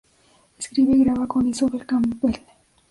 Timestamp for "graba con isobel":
1.03-1.85